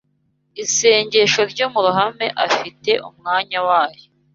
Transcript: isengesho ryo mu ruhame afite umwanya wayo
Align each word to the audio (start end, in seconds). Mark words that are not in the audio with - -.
isengesho 0.63 1.41
ryo 1.51 1.65
mu 1.73 1.79
ruhame 1.85 2.27
afite 2.45 2.91
umwanya 3.09 3.57
wayo 3.67 4.01